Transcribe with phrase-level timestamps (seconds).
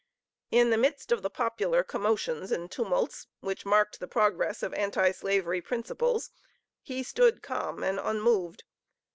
[0.49, 5.11] In the midst of the popular commotions and tumults, which marked the progress of Anti
[5.11, 6.31] slavery principles,
[6.81, 8.63] he stood calm and unmoved.